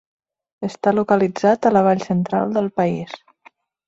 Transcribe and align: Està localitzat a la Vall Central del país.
Està 0.67 0.93
localitzat 0.99 1.67
a 1.71 1.71
la 1.73 1.83
Vall 1.87 2.01
Central 2.05 2.57
del 2.57 2.71
país. 2.81 3.15